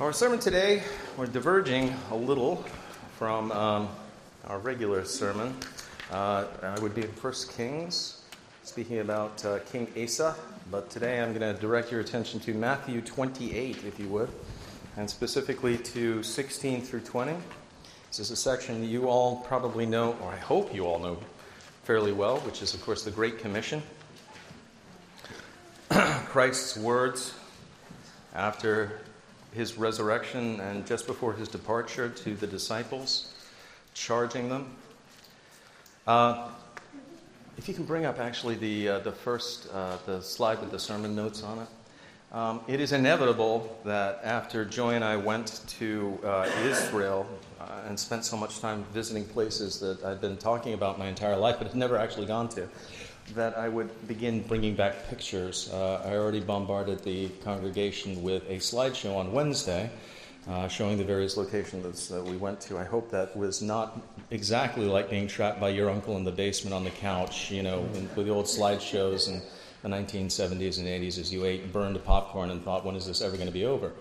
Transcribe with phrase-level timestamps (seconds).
[0.00, 0.84] Our sermon today,
[1.16, 2.64] we're diverging a little
[3.16, 3.88] from um,
[4.46, 5.56] our regular sermon.
[6.12, 8.22] Uh, I would be in 1 Kings,
[8.62, 10.36] speaking about uh, King Asa,
[10.70, 14.28] but today I'm going to direct your attention to Matthew 28, if you would,
[14.96, 17.34] and specifically to 16 through 20.
[18.06, 21.18] This is a section you all probably know, or I hope you all know
[21.82, 23.82] fairly well, which is, of course, the Great Commission.
[25.90, 27.34] Christ's words
[28.32, 29.00] after
[29.52, 33.32] his resurrection and just before his departure to the disciples,
[33.94, 34.74] charging them.
[36.06, 36.48] Uh,
[37.56, 40.78] if you can bring up actually the, uh, the first uh, the slide with the
[40.78, 41.68] sermon notes on it.
[42.30, 47.26] Um, it is inevitable that after Joy and I went to uh, Israel
[47.58, 51.36] uh, and spent so much time visiting places that I'd been talking about my entire
[51.36, 52.68] life, but had never actually gone to,
[53.34, 55.70] that I would begin bringing back pictures.
[55.72, 59.90] Uh, I already bombarded the congregation with a slideshow on Wednesday.
[60.46, 62.78] Uh, showing the various locations that we went to.
[62.78, 64.00] I hope that was not
[64.30, 67.80] exactly like being trapped by your uncle in the basement on the couch, you know,
[68.16, 69.42] with the old slideshows and
[69.82, 73.36] the 1970s and 80s as you ate burned popcorn and thought, when is this ever
[73.36, 73.92] going to be over?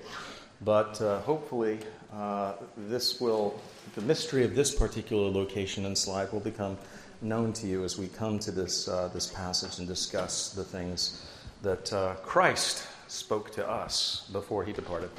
[0.61, 1.79] But uh, hopefully,
[2.13, 3.59] uh, this will,
[3.95, 6.77] the mystery of this particular location and slide will become
[7.21, 11.25] known to you as we come to this, uh, this passage and discuss the things
[11.61, 15.09] that uh, Christ spoke to us before he departed.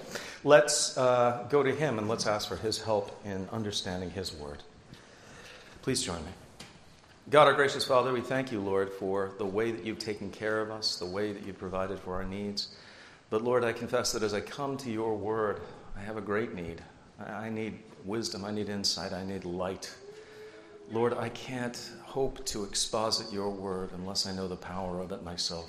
[0.44, 4.62] Let's uh, go to him and let's ask for his help in understanding his word.
[5.82, 6.30] Please join me.
[7.30, 10.60] God, our gracious Father, we thank you, Lord, for the way that you've taken care
[10.60, 12.74] of us, the way that you've provided for our needs.
[13.30, 15.60] But Lord, I confess that as I come to your word,
[15.96, 16.80] I have a great need.
[17.20, 19.92] I need wisdom, I need insight, I need light.
[20.90, 25.22] Lord, I can't hope to exposit your word unless I know the power of it
[25.22, 25.68] myself.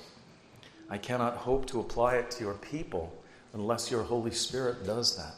[0.88, 3.12] I cannot hope to apply it to your people
[3.52, 5.34] unless your Holy Spirit does that.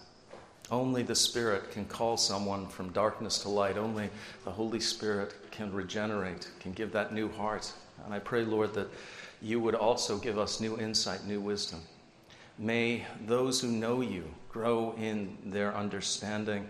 [0.70, 3.77] Only the Spirit can call someone from darkness to light.
[3.77, 4.08] Only
[4.44, 7.73] the Holy Spirit can regenerate, can give that new heart.
[8.05, 8.89] And I pray, Lord, that
[9.40, 11.80] you would also give us new insight, new wisdom.
[12.56, 16.68] May those who know you grow in their understanding,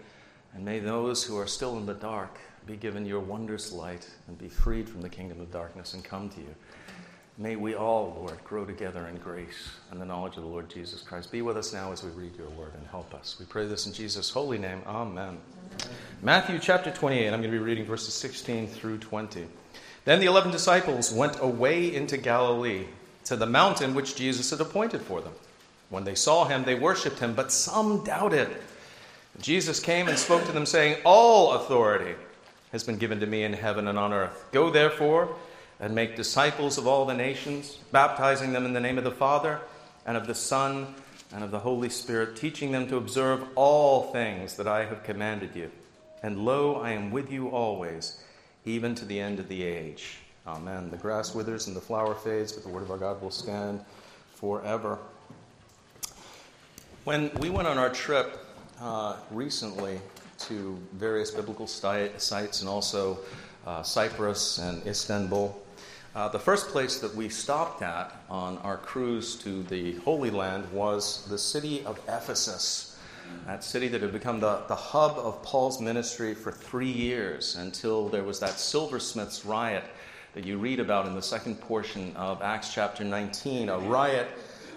[0.54, 4.38] and may those who are still in the dark be given your wondrous light and
[4.38, 6.54] be freed from the kingdom of darkness and come to you.
[7.38, 11.00] May we all, Lord, grow together in grace and the knowledge of the Lord Jesus
[11.00, 11.32] Christ.
[11.32, 13.36] Be with us now as we read your word and help us.
[13.40, 14.82] We pray this in Jesus' holy name.
[14.86, 15.18] Amen.
[15.18, 15.38] Amen.
[16.20, 19.46] Matthew chapter 28, I'm going to be reading verses 16 through 20.
[20.04, 22.84] Then the eleven disciples went away into Galilee
[23.24, 25.32] to the mountain which Jesus had appointed for them.
[25.88, 28.48] When they saw him, they worshipped him, but some doubted.
[29.40, 32.14] Jesus came and spoke to them, saying, All authority
[32.72, 34.46] has been given to me in heaven and on earth.
[34.50, 35.36] Go therefore
[35.78, 39.60] and make disciples of all the nations, baptizing them in the name of the Father
[40.06, 40.94] and of the Son
[41.34, 45.54] and of the Holy Spirit, teaching them to observe all things that I have commanded
[45.54, 45.70] you.
[46.22, 48.22] And lo, I am with you always,
[48.64, 50.18] even to the end of the age.
[50.46, 50.90] Amen.
[50.90, 53.84] The grass withers and the flower fades, but the word of our God will stand
[54.34, 54.98] forever.
[57.04, 58.38] When we went on our trip
[58.80, 60.00] uh, recently
[60.48, 63.18] to various biblical sites and also
[63.66, 65.60] uh, Cyprus and Istanbul.
[66.14, 70.70] Uh, the first place that we stopped at on our cruise to the Holy Land
[70.72, 72.98] was the city of Ephesus.
[73.46, 78.08] That city that had become the, the hub of Paul's ministry for three years until
[78.08, 79.84] there was that silversmith's riot
[80.34, 84.28] that you read about in the second portion of Acts chapter 19, a riot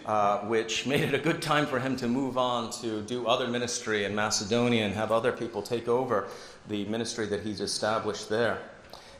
[0.05, 3.47] uh, which made it a good time for him to move on to do other
[3.47, 6.27] ministry in Macedonia and have other people take over
[6.67, 8.59] the ministry that he's established there.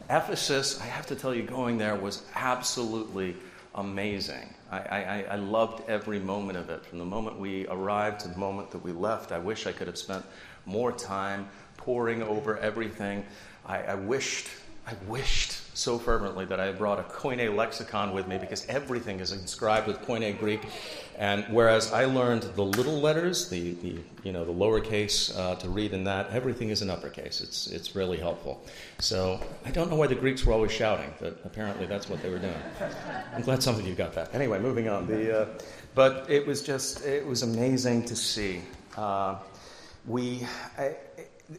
[0.10, 3.36] Ephesus, I have to tell you, going there was absolutely
[3.74, 4.54] amazing.
[4.72, 6.86] I, I, I, loved every moment of it.
[6.86, 9.88] From the moment we arrived to the moment that we left, I wish I could
[9.88, 10.24] have spent
[10.66, 11.48] more time
[11.78, 13.26] poring over everything.
[13.66, 14.48] I, I wished,
[14.88, 19.34] I wished so fervently that I brought a Koine lexicon with me because everything is
[19.34, 20.66] inscribed with Koine Greek.
[21.18, 25.70] And whereas I learned the little letters, the, the you know the lowercase uh, to
[25.70, 27.42] read in that, everything is in uppercase.
[27.42, 28.64] It's it's really helpful.
[29.00, 32.30] So I don't know why the Greeks were always shouting, but apparently that's what they
[32.30, 32.62] were doing.
[33.34, 34.34] I'm glad some of you got that.
[34.34, 35.08] Anyway, moving on.
[35.08, 35.48] The uh,
[35.94, 38.62] but it was just it was amazing to see.
[38.98, 39.36] Uh,
[40.06, 40.46] we
[40.78, 40.96] I,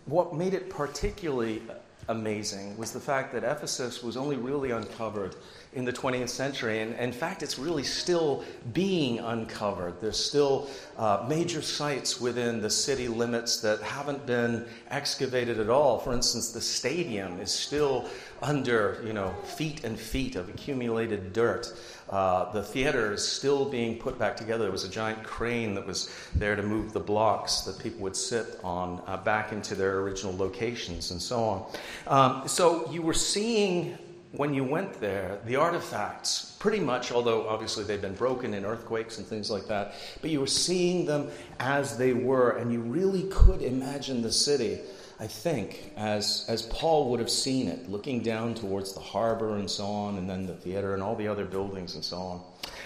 [0.07, 1.63] what made it particularly
[2.09, 5.35] amazing was the fact that Ephesus was only really uncovered
[5.77, 6.81] in the 20th century.
[6.81, 8.43] And in fact, it's really still
[8.73, 10.01] being uncovered.
[10.01, 15.99] There's still uh, major sites within the city limits that haven't been excavated at all.
[15.99, 18.09] For instance, the stadium is still
[18.41, 21.73] under, you know, feet and feet of accumulated dirt.
[22.09, 24.65] Uh, the theater is still being put back together.
[24.65, 28.17] There was a giant crane that was there to move the blocks that people would
[28.17, 31.67] sit on uh, back into their original locations and so on.
[32.07, 33.99] Um, so you were seeing
[34.37, 39.19] when you went there, the artifacts, pretty much, although obviously they've been broken in earthquakes
[39.19, 41.31] and things like that, but you were seeing them
[41.61, 44.81] as they were, and you really could imagine the city
[45.19, 49.71] I think, as, as Paul would have seen it, looking down towards the harbor and
[49.71, 52.43] so on, and then the theater and all the other buildings and so on.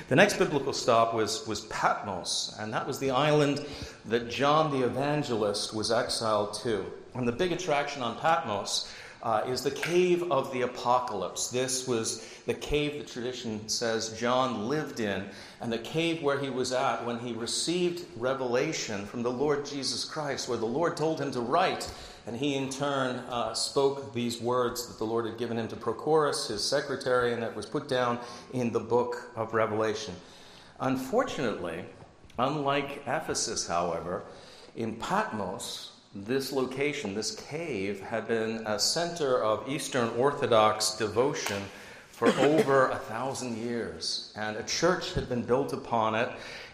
[0.08, 3.64] The next biblical stop was, was Patmos, and that was the island
[4.06, 6.86] that John the Evangelist was exiled to.
[7.14, 8.88] And the big attraction on Patmos
[9.22, 11.48] uh, is the cave of the apocalypse.
[11.48, 15.28] This was the cave the tradition says John lived in,
[15.60, 20.04] and the cave where he was at when he received revelation from the Lord Jesus
[20.04, 21.90] Christ, where the Lord told him to write
[22.26, 25.76] and he, in turn, uh, spoke these words that the Lord had given him to
[25.76, 28.18] Prochorus, his secretary, and that was put down
[28.52, 30.14] in the book of Revelation.
[30.80, 31.84] Unfortunately,
[32.38, 34.24] unlike Ephesus, however,
[34.76, 41.62] in Patmos, this location, this cave, had been a center of Eastern Orthodox devotion
[42.10, 44.32] for over a thousand years.
[44.36, 46.28] And a church had been built upon it,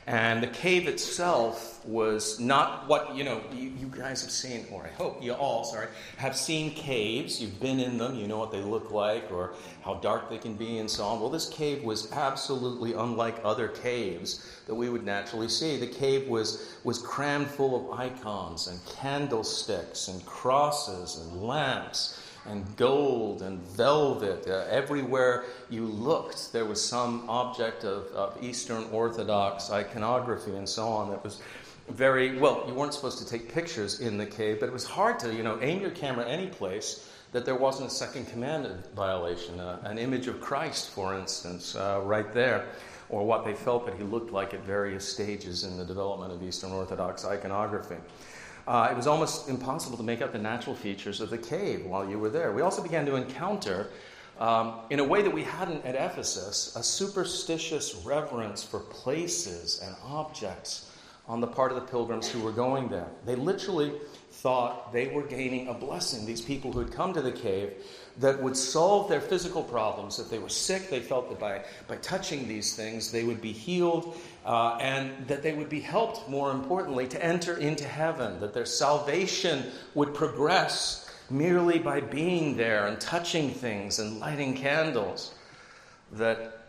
[0.06, 4.84] and the cave itself was not what, you know, you, you, guys have seen, or
[4.84, 7.42] I hope you all, sorry, have seen caves.
[7.42, 10.54] You've been in them, you know what they look like, or how dark they can
[10.54, 11.20] be, and so on.
[11.20, 15.76] Well, this cave was absolutely unlike other caves that we would naturally see.
[15.76, 22.64] The cave was, was crammed full of icons and candlesticks and crosses and lamps and
[22.76, 24.46] gold and velvet.
[24.46, 30.88] Uh, everywhere you looked, there was some object of, of Eastern Orthodox iconography and so
[30.88, 31.40] on that was
[31.88, 32.64] very well.
[32.66, 35.42] You weren't supposed to take pictures in the cave, but it was hard to, you
[35.42, 39.98] know, aim your camera any place that there wasn't a second commandment violation, uh, an
[39.98, 42.66] image of Christ, for instance, uh, right there,
[43.08, 46.42] or what they felt that he looked like at various stages in the development of
[46.42, 47.96] Eastern Orthodox iconography.
[48.66, 52.08] Uh, it was almost impossible to make out the natural features of the cave while
[52.08, 52.52] you were there.
[52.52, 53.90] We also began to encounter,
[54.40, 59.94] um, in a way that we hadn't at Ephesus, a superstitious reverence for places and
[60.04, 60.90] objects
[61.28, 63.08] on the part of the pilgrims who were going there.
[63.24, 63.92] They literally
[64.30, 67.72] thought they were gaining a blessing, these people who had come to the cave,
[68.18, 70.18] that would solve their physical problems.
[70.18, 73.52] If they were sick, they felt that by, by touching these things, they would be
[73.52, 78.54] healed uh, and that they would be helped, more importantly, to enter into heaven, that
[78.54, 79.64] their salvation
[79.94, 85.34] would progress merely by being there and touching things and lighting candles,
[86.12, 86.62] that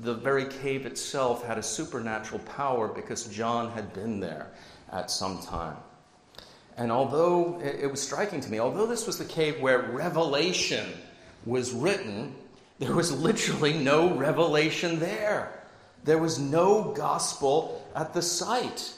[0.00, 4.50] the very cave itself had a supernatural power because John had been there
[4.92, 5.76] at some time.
[6.76, 10.86] And although it was striking to me, although this was the cave where Revelation
[11.46, 12.34] was written,
[12.78, 15.60] there was literally no revelation there.
[16.02, 18.92] There was no gospel at the site.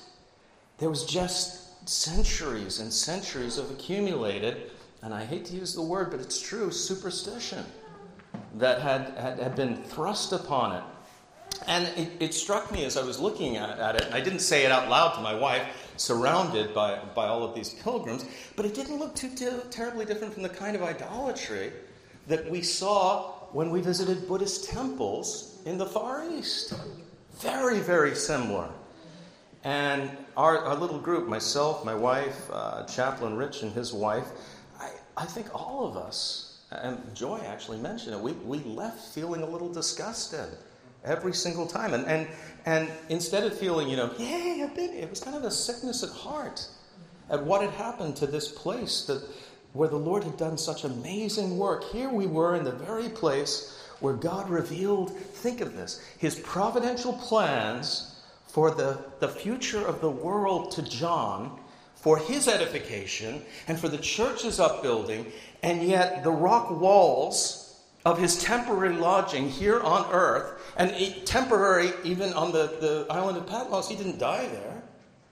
[0.78, 4.70] There was just centuries and centuries of accumulated,
[5.02, 7.64] and I hate to use the word, but it's true, superstition
[8.54, 10.82] that had, had, had been thrust upon it.
[11.66, 14.40] And it, it, struck me as I was looking at, at, it, and I didn't
[14.40, 15.62] say it out loud to my wife,
[15.96, 18.24] surrounded by, by all of these pilgrims,
[18.56, 19.30] but it didn't look too
[19.70, 21.72] terribly different from the kind of idolatry
[22.26, 26.74] that we saw when we visited Buddhist temples in the Far East.
[27.40, 28.68] Very, very similar.
[29.64, 34.26] And our, our little group, myself, my wife, uh, Chaplain Rich, and his wife,
[34.78, 39.42] I, I think all of us, and Joy actually mentioned it, we, we left feeling
[39.42, 40.56] a little disgusted
[41.06, 41.94] every single time.
[41.94, 42.28] And, and,
[42.66, 46.02] and instead of feeling, you know, yay, I've been, it was kind of a sickness
[46.02, 46.66] at heart
[47.30, 49.22] at what had happened to this place that,
[49.72, 51.84] where the Lord had done such amazing work.
[51.84, 57.14] Here we were in the very place where God revealed, think of this, his providential
[57.14, 61.58] plans for the, the future of the world to John,
[61.94, 65.26] for his edification, and for the church's upbuilding,
[65.62, 67.65] and yet the rock walls
[68.06, 70.94] of his temporary lodging here on earth, and
[71.26, 74.82] temporary even on the, the island of Patmos, he didn't die there.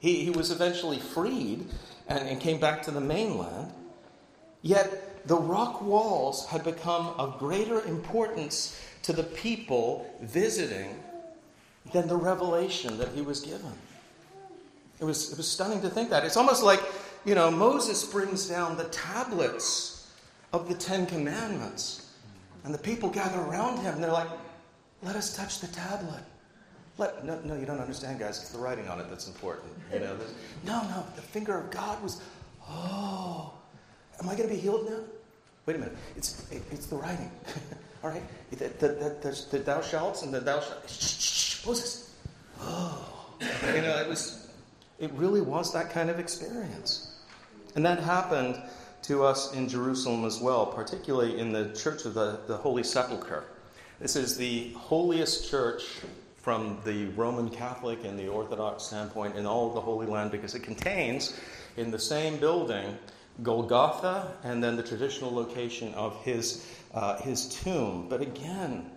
[0.01, 1.67] He, he was eventually freed
[2.09, 3.73] and, and came back to the mainland.
[4.63, 11.01] Yet the rock walls had become of greater importance to the people visiting
[11.93, 13.73] than the revelation that he was given.
[14.99, 16.25] It was, it was stunning to think that.
[16.25, 16.81] It's almost like,
[17.25, 20.11] you know, Moses brings down the tablets
[20.53, 22.04] of the Ten Commandments,
[22.65, 24.29] and the people gather around him, and they're like,
[25.03, 26.23] let us touch the tablet.
[26.97, 28.41] Let, no, no, you don't understand, guys.
[28.41, 29.71] It's the writing on it that's important.
[29.93, 30.17] You know,
[30.65, 32.23] no, no, the finger of God was,
[32.69, 33.53] oh,
[34.21, 35.01] am I going to be healed now?
[35.67, 35.97] Wait a minute.
[36.17, 37.31] It's, it, it's the writing.
[38.05, 38.23] All right?
[38.51, 38.89] The, the,
[39.23, 40.89] the, the, thou shalt and the thou shalt.
[40.89, 42.15] Shh, shh, shh, Moses.
[42.61, 43.11] Oh.
[43.75, 44.49] You know, it was,
[44.99, 47.19] it really was that kind of experience.
[47.75, 48.63] And that happened
[49.05, 53.45] to us in Jerusalem as well, particularly in the Church of the, the Holy Sepulchre.
[54.01, 55.83] This is the holiest church
[56.37, 60.55] from the Roman Catholic and the Orthodox standpoint in all of the Holy Land because
[60.55, 61.39] it contains
[61.77, 62.97] in the same building
[63.43, 68.07] Golgotha and then the traditional location of his, uh, his tomb.
[68.09, 68.91] But again,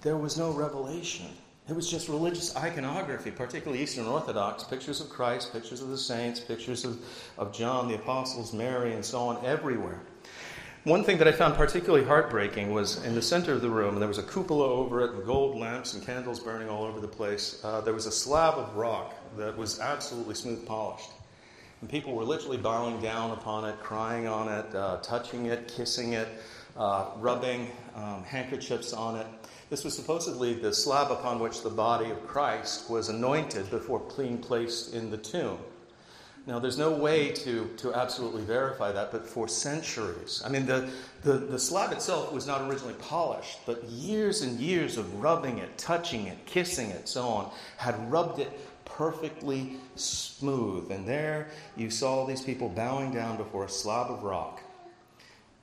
[0.00, 1.28] there was no revelation.
[1.66, 6.38] It was just religious iconography, particularly Eastern Orthodox, pictures of Christ, pictures of the saints,
[6.38, 7.02] pictures of,
[7.38, 10.02] of John, the apostles, Mary, and so on, everywhere.
[10.84, 14.02] One thing that I found particularly heartbreaking was in the center of the room, and
[14.02, 17.08] there was a cupola over it with gold lamps and candles burning all over the
[17.08, 17.62] place.
[17.64, 21.08] Uh, there was a slab of rock that was absolutely smooth polished.
[21.80, 26.12] And people were literally bowing down upon it, crying on it, uh, touching it, kissing
[26.12, 26.28] it,
[26.76, 29.26] uh, rubbing um, handkerchiefs on it.
[29.70, 34.38] This was supposedly the slab upon which the body of Christ was anointed before being
[34.38, 35.58] placed in the tomb.
[36.46, 40.42] Now, there's no way to, to absolutely verify that, but for centuries.
[40.44, 40.90] I mean, the,
[41.22, 45.78] the, the slab itself was not originally polished, but years and years of rubbing it,
[45.78, 48.52] touching it, kissing it, so on, had rubbed it
[48.84, 50.90] perfectly smooth.
[50.90, 54.60] And there you saw these people bowing down before a slab of rock,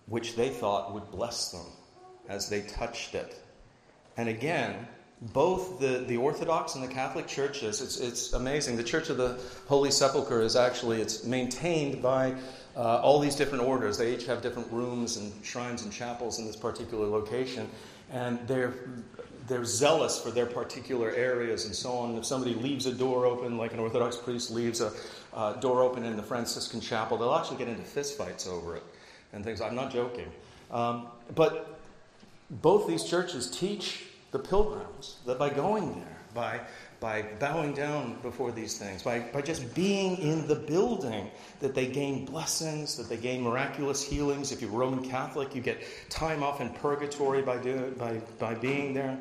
[0.08, 1.66] which they thought would bless them
[2.28, 3.41] as they touched it.
[4.18, 4.88] And again,
[5.34, 8.76] both the, the Orthodox and the Catholic churches, it's, it's amazing.
[8.76, 12.34] The Church of the Holy Sepulchre is actually it's maintained by
[12.76, 13.98] uh, all these different orders.
[13.98, 17.70] They each have different rooms and shrines and chapels in this particular location,
[18.12, 18.74] and they're
[19.48, 22.16] they're zealous for their particular areas and so on.
[22.16, 24.94] If somebody leaves a door open, like an Orthodox priest leaves a
[25.34, 28.84] uh, door open in the Franciscan chapel, they'll actually get into fistfights over it
[29.34, 29.60] and things.
[29.60, 30.32] I'm not joking,
[30.72, 31.81] um, but
[32.52, 36.60] both these churches teach the pilgrims that by going there, by,
[37.00, 41.88] by bowing down before these things, by, by just being in the building, that they
[41.88, 44.52] gain blessings, that they gain miraculous healings.
[44.52, 48.94] If you're Roman Catholic, you get time off in purgatory by, do, by, by being
[48.94, 49.18] there.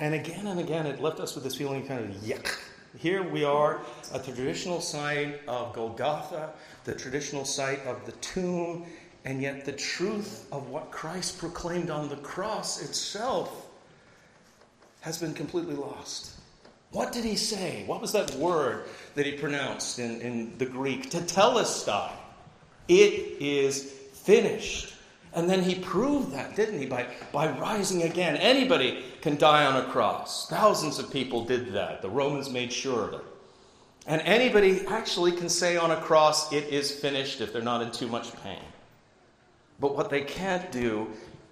[0.00, 2.58] And again and again, it left us with this feeling kind of yuck.
[2.98, 3.80] Here we are
[4.12, 6.50] at the traditional site of Golgotha,
[6.84, 8.86] the traditional site of the tomb,
[9.24, 13.66] and yet the truth of what Christ proclaimed on the cross itself
[15.00, 16.32] has been completely lost.
[16.90, 17.84] What did he say?
[17.86, 21.10] What was that word that he pronounced in, in the Greek?
[21.10, 22.12] Tetelestai.
[22.86, 24.94] It is finished.
[25.32, 26.86] And then he proved that, didn't he?
[26.86, 28.36] By, by rising again.
[28.36, 30.48] Anybody can die on a cross.
[30.48, 32.02] Thousands of people did that.
[32.02, 33.24] The Romans made sure of it.
[34.06, 37.90] And anybody actually can say on a cross, it is finished if they're not in
[37.90, 38.62] too much pain.
[39.80, 41.08] But what they can't do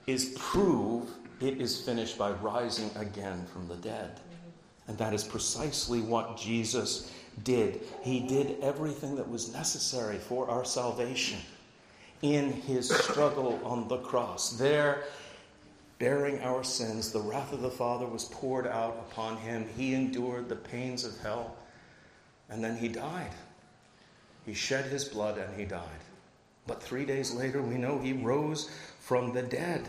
[0.07, 1.11] is prove
[1.41, 4.21] it is finished by rising again from the dead.
[4.87, 7.13] And that is precisely what Jesus
[7.45, 7.81] did.
[8.03, 11.39] He did everything that was necessary for our salvation
[12.23, 14.51] in his struggle on the cross.
[14.51, 15.05] There,
[15.99, 19.69] bearing our sins, the wrath of the Father was poured out upon him.
[19.77, 21.57] He endured the pains of hell,
[22.49, 23.33] and then he died.
[24.47, 25.83] He shed his blood and he died.
[26.67, 29.89] But three days later, we know he rose from the dead.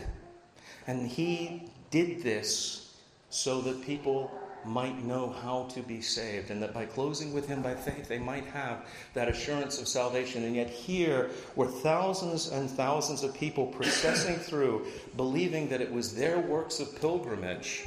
[0.86, 2.96] And he did this
[3.30, 4.30] so that people
[4.64, 8.18] might know how to be saved, and that by closing with him by faith, they
[8.18, 10.44] might have that assurance of salvation.
[10.44, 16.14] And yet, here were thousands and thousands of people processing through, believing that it was
[16.14, 17.84] their works of pilgrimage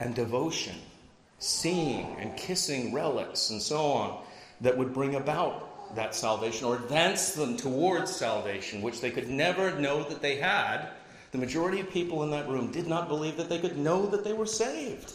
[0.00, 0.76] and devotion,
[1.38, 4.22] seeing and kissing relics and so on,
[4.60, 9.78] that would bring about that salvation or advance them towards salvation, which they could never
[9.78, 10.90] know that they had
[11.30, 14.24] the majority of people in that room did not believe that they could know that
[14.24, 15.14] they were saved.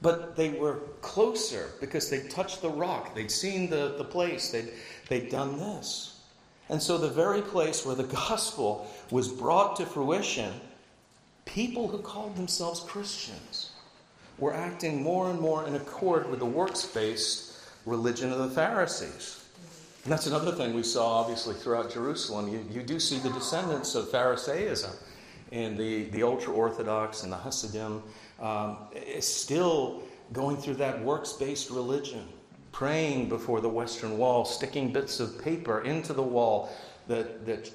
[0.00, 4.72] But they were closer because they'd touched the rock, they'd seen the, the place, they'd,
[5.08, 6.20] they'd done this.
[6.68, 10.52] And so, the very place where the gospel was brought to fruition,
[11.44, 13.70] people who called themselves Christians
[14.38, 19.45] were acting more and more in accord with the works based religion of the Pharisees.
[20.06, 22.46] And that's another thing we saw, obviously, throughout Jerusalem.
[22.46, 24.92] You, you do see the descendants of Pharisaism
[25.50, 28.04] and the, the ultra Orthodox and the Hasidim
[28.40, 32.22] um, is still going through that works based religion,
[32.70, 36.70] praying before the Western Wall, sticking bits of paper into the wall
[37.08, 37.68] that, that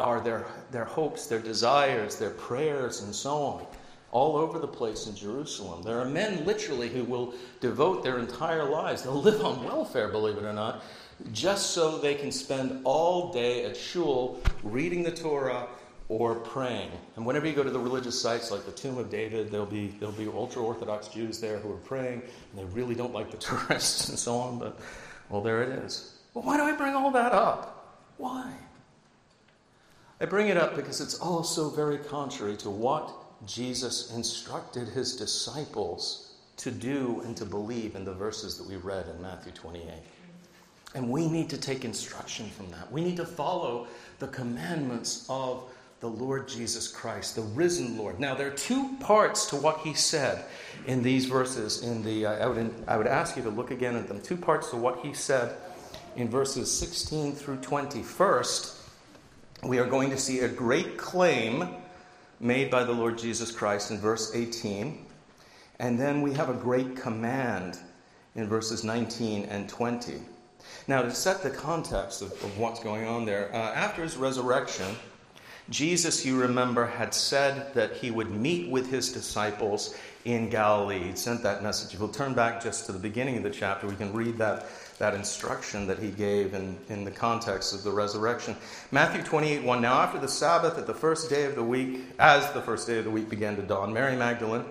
[0.00, 3.66] are their, their hopes, their desires, their prayers, and so on.
[4.10, 5.82] all over the place in Jerusalem.
[5.82, 10.38] There are men literally who will devote their entire lives, they'll live on welfare, believe
[10.38, 10.82] it or not,
[11.32, 15.66] just so they can spend all day at shul reading the Torah
[16.08, 16.90] or praying.
[17.16, 19.88] And whenever you go to the religious sites like the Tomb of David, there'll be,
[19.98, 23.36] there'll be ultra Orthodox Jews there who are praying, and they really don't like the
[23.38, 24.78] tourists and so on, but
[25.28, 26.18] well, there it is.
[26.32, 28.00] Well, why do I bring all that up?
[28.16, 28.52] Why?
[30.20, 33.12] I bring it up because it's also very contrary to what
[33.46, 39.06] Jesus instructed his disciples to do and to believe in the verses that we read
[39.08, 39.84] in Matthew 28.
[40.94, 42.90] And we need to take instruction from that.
[42.90, 43.86] We need to follow
[44.18, 45.64] the commandments of
[46.00, 48.20] the Lord Jesus Christ, the risen Lord.
[48.20, 50.44] Now, there are two parts to what he said
[50.86, 51.82] in these verses.
[51.82, 54.20] In the, uh, I, would, I would ask you to look again at them.
[54.20, 55.56] Two parts to what he said
[56.16, 58.02] in verses 16 through 20.
[58.02, 58.76] First,
[59.64, 61.68] we are going to see a great claim
[62.40, 65.04] made by the Lord Jesus Christ in verse 18.
[65.80, 67.78] And then we have a great command
[68.36, 70.20] in verses 19 and 20.
[70.86, 74.96] Now, to set the context of, of what's going on there, uh, after his resurrection,
[75.70, 79.94] Jesus, you remember, had said that he would meet with his disciples
[80.24, 81.10] in Galilee.
[81.10, 81.92] He sent that message.
[81.92, 84.66] If we'll turn back just to the beginning of the chapter, we can read that,
[84.98, 88.56] that instruction that he gave in, in the context of the resurrection.
[88.92, 89.82] Matthew 28 1.
[89.82, 92.98] Now, after the Sabbath, at the first day of the week, as the first day
[92.98, 94.64] of the week began to dawn, Mary Magdalene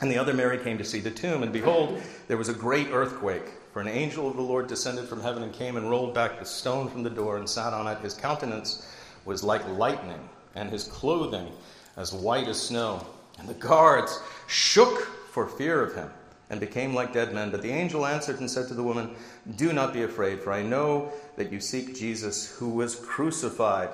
[0.00, 2.88] and the other Mary came to see the tomb, and behold, there was a great
[2.90, 3.52] earthquake.
[3.76, 6.46] For an angel of the Lord descended from heaven and came and rolled back the
[6.46, 7.98] stone from the door and sat on it.
[7.98, 8.88] His countenance
[9.26, 11.52] was like lightning, and his clothing
[11.98, 13.06] as white as snow.
[13.38, 16.08] And the guards shook for fear of him
[16.48, 17.50] and became like dead men.
[17.50, 19.14] But the angel answered and said to the woman,
[19.56, 23.90] Do not be afraid, for I know that you seek Jesus who was crucified.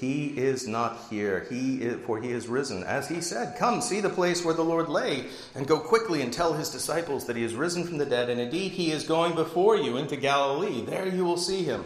[0.00, 2.82] He is not here, he is, for he is risen.
[2.82, 6.32] As he said, Come, see the place where the Lord lay, and go quickly and
[6.32, 9.34] tell his disciples that he is risen from the dead, and indeed he is going
[9.34, 10.84] before you into Galilee.
[10.84, 11.84] There you will see him.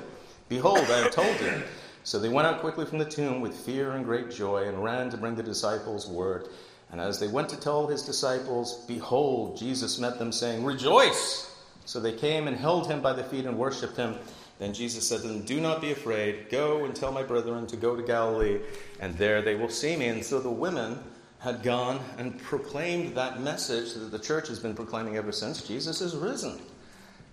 [0.48, 1.62] Behold, I have told you.
[2.04, 5.10] So they went out quickly from the tomb with fear and great joy and ran
[5.10, 6.48] to bring the disciples word.
[6.92, 11.52] And as they went to tell his disciples, behold, Jesus met them, saying, Rejoice!
[11.84, 14.16] So they came and held him by the feet and worshipped him.
[14.58, 16.48] Then Jesus said to them, Do not be afraid.
[16.50, 18.60] Go and tell my brethren to go to Galilee,
[19.00, 20.08] and there they will see me.
[20.08, 20.98] And so the women
[21.40, 26.00] had gone and proclaimed that message that the church has been proclaiming ever since Jesus
[26.00, 26.58] is risen.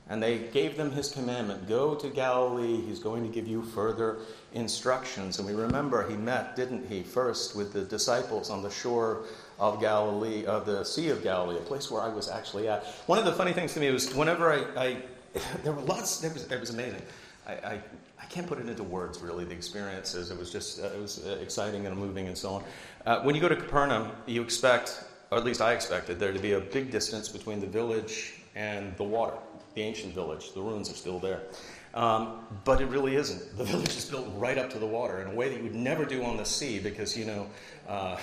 [0.09, 2.81] And they gave them his commandment go to Galilee.
[2.81, 4.17] He's going to give you further
[4.51, 5.39] instructions.
[5.39, 9.23] And we remember he met, didn't he, first with the disciples on the shore
[9.59, 12.85] of Galilee, of the Sea of Galilee, a place where I was actually at.
[13.05, 14.97] One of the funny things to me was whenever I, I
[15.63, 17.01] there were lots, it was, it was amazing.
[17.47, 17.81] I, I,
[18.21, 20.31] I, can't put it into words, really, the experiences.
[20.31, 22.63] It was just, uh, it was uh, exciting and moving and so on.
[23.05, 26.39] Uh, when you go to Capernaum, you expect, or at least I expected, there to
[26.39, 29.37] be a big distance between the village and the water
[29.75, 30.53] the ancient village.
[30.53, 31.41] The ruins are still there.
[31.93, 33.55] Um, but it really isn't.
[33.55, 35.75] The village is built right up to the water in a way that you would
[35.75, 37.47] never do on the sea because, you know,
[37.87, 38.17] uh,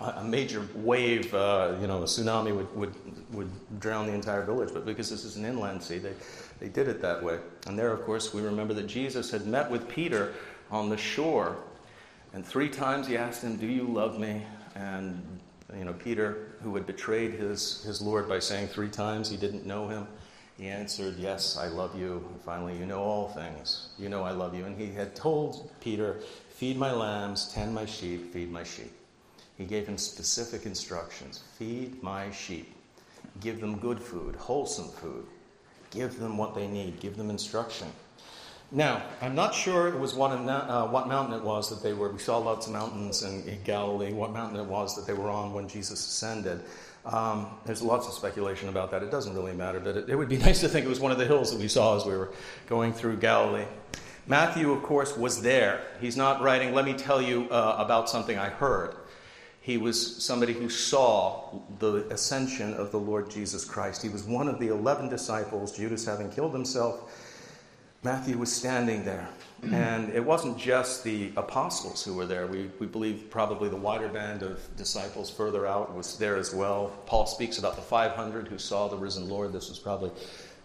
[0.00, 2.94] a major wave, uh, you know, a tsunami would, would,
[3.32, 4.70] would drown the entire village.
[4.72, 6.12] But because this is an inland sea, they,
[6.60, 7.40] they did it that way.
[7.66, 10.34] And there, of course, we remember that Jesus had met with Peter
[10.70, 11.56] on the shore.
[12.32, 14.42] And three times he asked him, Do you love me?
[14.76, 15.20] And,
[15.76, 19.66] you know, Peter, who had betrayed his, his Lord by saying three times he didn't
[19.66, 20.06] know him,
[20.60, 22.22] he answered, Yes, I love you.
[22.30, 23.88] And finally, you know all things.
[23.98, 24.66] You know I love you.
[24.66, 26.20] And he had told Peter,
[26.50, 28.92] Feed my lambs, tend my sheep, feed my sheep.
[29.56, 32.74] He gave him specific instructions feed my sheep,
[33.40, 35.26] give them good food, wholesome food,
[35.90, 37.88] give them what they need, give them instruction.
[38.72, 42.10] Now, I'm not sure it was what, uh, what mountain it was that they were.
[42.10, 45.28] We saw lots of mountains in, in Galilee, what mountain it was that they were
[45.28, 46.62] on when Jesus ascended.
[47.04, 49.02] Um, there's lots of speculation about that.
[49.02, 51.12] It doesn't really matter, but it, it, would be nice to think it was one
[51.12, 52.32] of the hills that we saw as we were
[52.66, 53.64] going through Galilee.
[54.26, 55.80] Matthew, of course, was there.
[56.00, 58.94] He's not writing, let me tell you uh, about something I heard.
[59.62, 64.02] He was somebody who saw the ascension of the Lord Jesus Christ.
[64.02, 67.12] He was one of the 11 disciples, Judas having killed himself.
[68.02, 69.28] Matthew was standing there.
[69.72, 72.46] And it wasn't just the apostles who were there.
[72.46, 76.96] We, we believe probably the wider band of disciples further out was there as well.
[77.04, 79.52] Paul speaks about the 500 who saw the risen Lord.
[79.52, 80.12] This was probably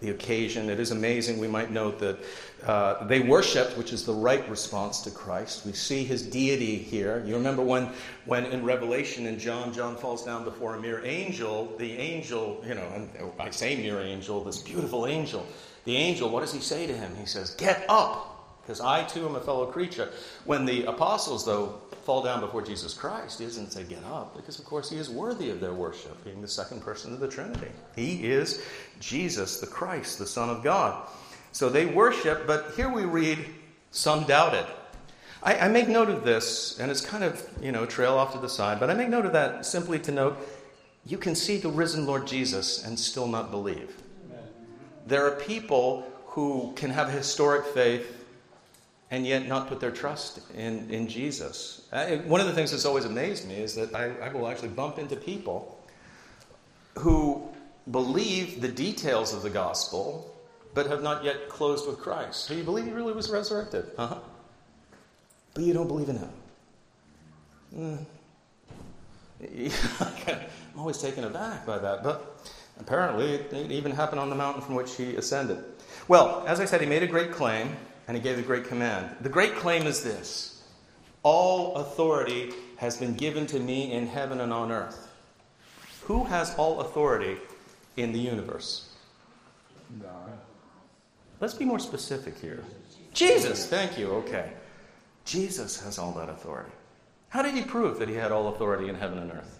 [0.02, 0.70] the occasion.
[0.70, 1.40] It is amazing.
[1.40, 2.18] We might note that
[2.66, 5.66] uh, they worshiped, which is the right response to Christ.
[5.66, 7.24] We see his deity here.
[7.26, 7.90] You remember when,
[8.26, 11.76] when in Revelation in John, John falls down before a mere angel.
[11.78, 15.46] The angel, you know, and I say mere angel, this beautiful angel.
[15.86, 17.16] The angel, what does he say to him?
[17.16, 18.35] He says, Get up
[18.66, 20.10] because I too am a fellow creature.
[20.46, 24.58] When the apostles, though, fall down before Jesus Christ, he doesn't say, Get up, because
[24.58, 27.68] of course he is worthy of their worship, being the second person of the Trinity.
[27.96, 28.64] He is
[29.00, 31.08] Jesus, the Christ, the Son of God.
[31.52, 33.46] So they worship, but here we read,
[33.92, 34.66] Some doubted.
[35.44, 38.40] I, I make note of this, and it's kind of, you know, trail off to
[38.40, 40.38] the side, but I make note of that simply to note
[41.06, 43.96] you can see the risen Lord Jesus and still not believe.
[45.06, 48.25] There are people who can have a historic faith
[49.16, 51.88] and yet not put their trust in, in Jesus.
[51.94, 54.68] I, one of the things that's always amazed me is that I, I will actually
[54.70, 55.82] bump into people
[56.98, 57.48] who
[57.92, 60.36] believe the details of the gospel
[60.74, 62.44] but have not yet closed with Christ.
[62.44, 63.86] So you believe he really was resurrected?
[63.98, 64.20] Uh-huh.
[65.54, 66.30] But you don't believe in him.
[67.74, 68.06] Mm.
[70.28, 72.50] I'm always taken aback by that, but
[72.82, 75.64] apparently it even happened on the mountain from which he ascended.
[76.10, 79.16] Well, as I said, he made a great claim and he gave the great command.
[79.22, 80.64] The great claim is this
[81.24, 85.12] All authority has been given to me in heaven and on earth.
[86.04, 87.38] Who has all authority
[87.98, 88.90] in the universe?
[90.02, 90.38] God.
[91.40, 92.64] Let's be more specific here.
[93.14, 94.08] Jesus, thank you.
[94.12, 94.52] Okay.
[95.26, 96.72] Jesus has all that authority.
[97.30, 99.60] How did he prove that he had all authority in heaven and earth?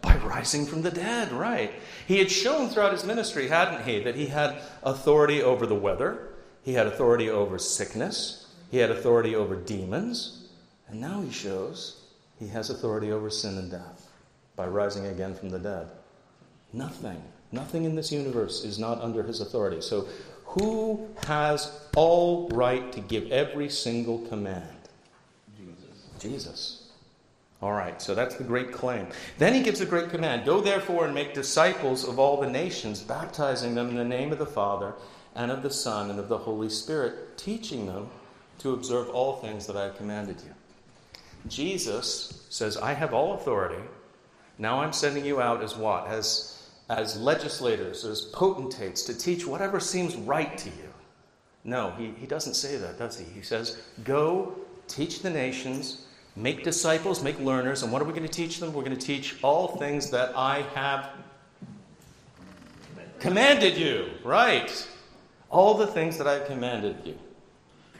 [0.00, 1.72] By rising from the dead, right.
[2.06, 6.28] He had shown throughout his ministry, hadn't he, that he had authority over the weather,
[6.62, 10.48] he had authority over sickness, he had authority over demons,
[10.88, 12.02] and now he shows
[12.38, 14.08] he has authority over sin and death
[14.56, 15.88] by rising again from the dead.
[16.72, 19.80] Nothing, nothing in this universe is not under his authority.
[19.80, 20.08] So,
[20.44, 24.68] who has all right to give every single command?
[25.56, 26.08] Jesus.
[26.18, 26.81] Jesus.
[27.62, 29.06] All right, so that's the great claim.
[29.38, 33.00] Then he gives a great command Go therefore and make disciples of all the nations,
[33.00, 34.94] baptizing them in the name of the Father,
[35.36, 38.10] and of the Son, and of the Holy Spirit, teaching them
[38.58, 40.52] to observe all things that I have commanded you.
[41.48, 43.82] Jesus says, I have all authority.
[44.58, 46.08] Now I'm sending you out as what?
[46.08, 50.92] As, as legislators, as potentates, to teach whatever seems right to you.
[51.64, 53.24] No, he, he doesn't say that, does he?
[53.24, 54.56] He says, Go
[54.88, 57.82] teach the nations Make disciples, make learners.
[57.82, 58.72] And what are we going to teach them?
[58.72, 61.10] We're going to teach all things that I have
[63.18, 64.10] commanded you.
[64.24, 64.88] Right.
[65.50, 67.18] All the things that I have commanded you.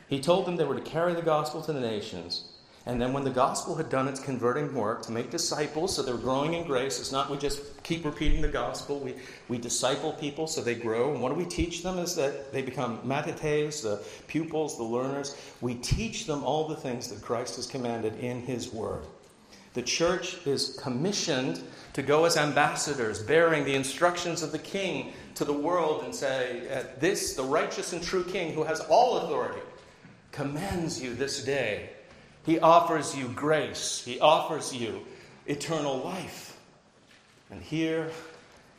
[0.08, 2.51] He told them they were to carry the gospel to the nations.
[2.84, 6.16] And then when the gospel had done its converting work to make disciples, so they're
[6.16, 9.14] growing in grace, it's not we just keep repeating the gospel, we,
[9.48, 11.12] we disciple people so they grow.
[11.12, 15.36] And what do we teach them is that they become mathetes, the pupils, the learners.
[15.60, 19.04] We teach them all the things that Christ has commanded in his word.
[19.74, 25.44] The church is commissioned to go as ambassadors, bearing the instructions of the king to
[25.44, 29.62] the world and say, uh, This, the righteous and true king who has all authority,
[30.32, 31.90] commands you this day
[32.44, 35.02] he offers you grace, He offers you
[35.46, 36.58] eternal life.
[37.50, 38.10] And here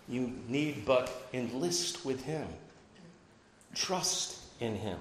[0.09, 2.47] you need but enlist with Him,
[3.73, 4.97] trust in Him,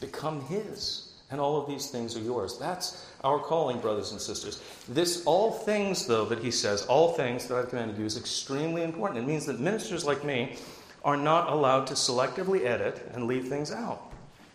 [0.00, 1.04] become His.
[1.30, 2.58] And all of these things are yours.
[2.58, 4.62] That's our calling, brothers and sisters.
[4.88, 8.82] This, all things, though, that he says, all things that I've commanded you, is extremely
[8.82, 9.18] important.
[9.22, 10.56] It means that ministers like me
[11.04, 14.07] are not allowed to selectively edit and leave things out.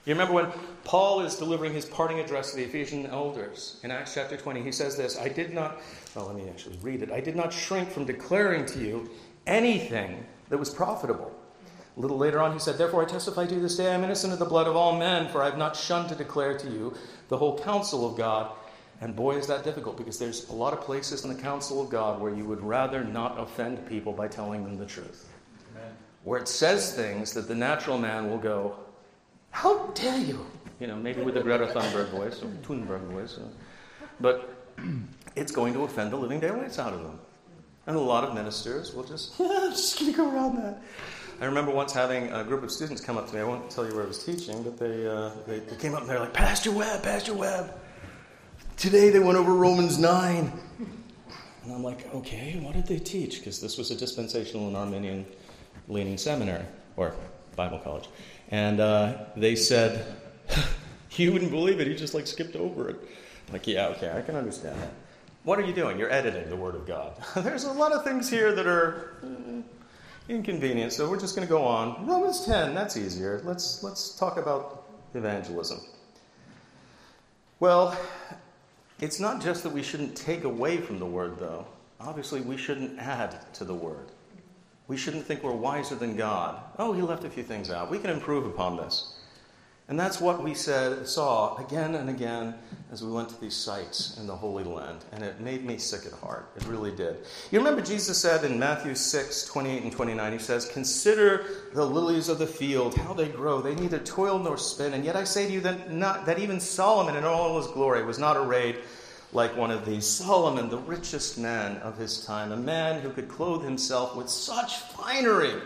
[0.05, 0.51] You remember when
[0.83, 4.71] Paul is delivering his parting address to the Ephesian elders in Acts chapter 20, he
[4.71, 5.81] says this I did not,
[6.13, 7.11] well, let me actually read it.
[7.11, 9.09] I did not shrink from declaring to you
[9.47, 11.31] anything that was profitable.
[11.95, 14.03] A little later on, he said, Therefore I testify to you this day, I am
[14.03, 16.69] innocent of the blood of all men, for I have not shunned to declare to
[16.69, 16.93] you
[17.29, 18.51] the whole counsel of God.
[18.99, 21.89] And boy, is that difficult because there's a lot of places in the counsel of
[21.89, 25.29] God where you would rather not offend people by telling them the truth.
[25.71, 25.93] Amen.
[26.23, 28.77] Where it says things that the natural man will go,
[29.53, 30.45] how dare you?
[30.79, 33.39] You know, maybe with a Greta Thunberg voice or Thunberg voice.
[34.19, 34.67] But
[35.35, 37.19] it's going to offend the living daylights out of them.
[37.85, 40.81] And a lot of ministers will just, yeah, just going to go around that.
[41.39, 43.41] I remember once having a group of students come up to me.
[43.41, 46.01] I won't tell you where I was teaching, but they, uh, they, they, came up
[46.01, 47.73] and they're like, Pastor Webb, Pastor Webb,
[48.75, 50.51] today they went over Romans 9.
[51.63, 53.39] And I'm like, okay, what did they teach?
[53.39, 55.25] Because this was a dispensational and Arminian
[55.87, 56.65] leaning seminary
[56.97, 57.13] or
[57.55, 58.09] Bible college.
[58.53, 60.05] And uh, they said,
[61.13, 61.87] You wouldn't believe it.
[61.87, 62.97] He just like skipped over it.
[63.47, 64.91] I'm like, yeah, okay, I can understand that.
[65.43, 65.97] What are you doing?
[65.97, 67.19] You're editing the Word of God.
[67.37, 69.61] There's a lot of things here that are uh,
[70.29, 72.05] inconvenient, so we're just going to go on.
[72.05, 73.41] Romans 10, that's easier.
[73.43, 75.81] Let's, let's talk about evangelism.
[77.59, 77.97] Well,
[78.99, 81.65] it's not just that we shouldn't take away from the Word, though.
[81.99, 84.11] Obviously, we shouldn't add to the Word.
[84.87, 86.61] We shouldn't think we're wiser than God.
[86.77, 87.89] Oh, he left a few things out.
[87.89, 89.13] We can improve upon this.
[89.89, 92.55] And that's what we said, saw again and again
[92.91, 95.03] as we went to these sites in the Holy Land.
[95.11, 96.49] And it made me sick at heart.
[96.55, 97.17] It really did.
[97.51, 102.29] You remember Jesus said in Matthew 6, 28 and 29, he says, Consider the lilies
[102.29, 103.61] of the field, how they grow.
[103.61, 104.93] They neither toil nor spin.
[104.93, 108.05] And yet I say to you that, not, that even Solomon in all his glory
[108.05, 108.77] was not arrayed
[109.33, 110.05] like one of these.
[110.05, 114.77] Solomon, the richest man of his time, a man who could clothe himself with such
[114.77, 115.61] finery,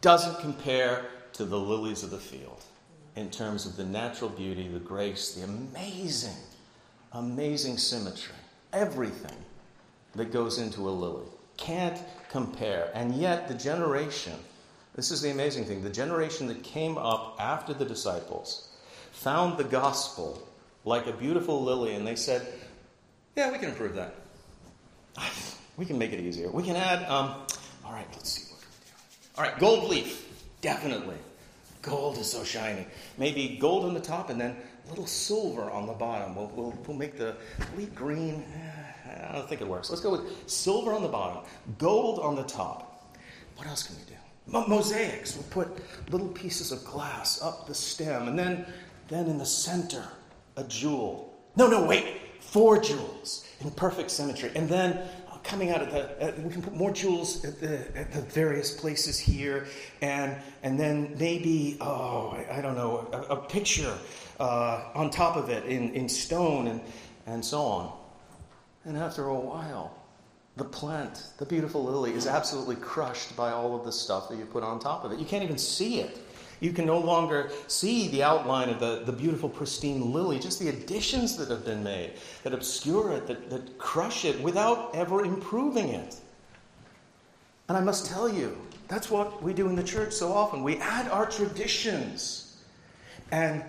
[0.00, 2.62] doesn't compare to the lilies of the field
[3.16, 6.36] in terms of the natural beauty, the grace, the amazing,
[7.12, 8.34] amazing symmetry,
[8.72, 9.36] everything
[10.14, 11.26] that goes into a lily.
[11.56, 11.98] Can't
[12.30, 12.90] compare.
[12.94, 14.38] And yet, the generation,
[14.94, 18.68] this is the amazing thing, the generation that came up after the disciples
[19.12, 20.46] found the gospel
[20.84, 22.46] like a beautiful lily, and they said,
[23.36, 24.14] Yeah, we can improve that.
[25.76, 26.50] We can make it easier.
[26.50, 27.34] We can add, um,
[27.84, 29.38] all right, let's see what we can do.
[29.38, 30.28] All right, gold leaf,
[30.60, 31.16] definitely.
[31.82, 32.86] Gold is so shiny.
[33.16, 36.36] Maybe gold on the top and then a little silver on the bottom.
[36.36, 37.34] We'll, we'll, we'll make the
[37.76, 38.44] leaf green.
[38.54, 39.88] Eh, I don't think it works.
[39.88, 41.44] Let's go with silver on the bottom,
[41.78, 43.16] gold on the top.
[43.56, 44.18] What else can we do?
[44.46, 45.34] Mo- mosaics.
[45.34, 48.66] We'll put little pieces of glass up the stem, and then,
[49.08, 50.04] then in the center,
[50.56, 51.38] a jewel.
[51.56, 52.16] No, no, wait.
[52.40, 54.50] Four jewels in perfect symmetry.
[54.54, 55.00] And then
[55.42, 58.70] coming out of the, uh, we can put more jewels at the, at the, various
[58.70, 59.66] places here,
[60.02, 63.96] and, and then maybe, oh, I, I don't know, a, a picture
[64.38, 66.80] uh, on top of it in, in stone and,
[67.26, 67.92] and so on.
[68.84, 69.96] And after a while,
[70.56, 74.44] the plant, the beautiful lily, is absolutely crushed by all of the stuff that you
[74.44, 75.18] put on top of it.
[75.18, 76.18] You can't even see it.
[76.60, 80.68] You can no longer see the outline of the, the beautiful, pristine lily, just the
[80.68, 85.88] additions that have been made that obscure it, that, that crush it without ever improving
[85.88, 86.16] it.
[87.68, 90.62] And I must tell you, that's what we do in the church so often.
[90.62, 92.56] We add our traditions,
[93.30, 93.64] and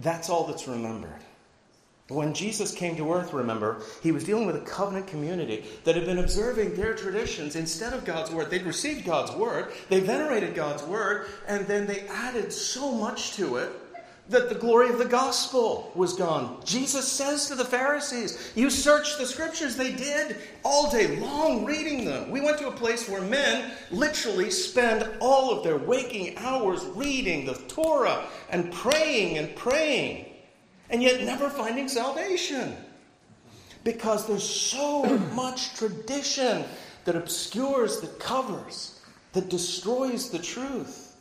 [0.00, 1.23] that's all that's remembered.
[2.08, 6.04] When Jesus came to earth, remember, he was dealing with a covenant community that had
[6.04, 8.50] been observing their traditions instead of God's word.
[8.50, 13.56] They'd received God's word, they venerated God's word, and then they added so much to
[13.56, 13.72] it
[14.28, 16.60] that the glory of the gospel was gone.
[16.62, 19.76] Jesus says to the Pharisees, You search the scriptures.
[19.76, 22.30] They did all day long reading them.
[22.30, 27.46] We went to a place where men literally spend all of their waking hours reading
[27.46, 30.33] the Torah and praying and praying
[30.94, 32.72] and yet never finding salvation.
[33.82, 35.02] Because there's so
[35.34, 36.64] much tradition
[37.04, 39.00] that obscures, that covers,
[39.32, 41.16] that destroys the truth.